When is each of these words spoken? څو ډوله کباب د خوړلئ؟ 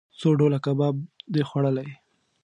څو 0.19 0.29
ډوله 0.39 0.59
کباب 0.65 0.95
د 1.33 1.35
خوړلئ؟ 1.49 1.89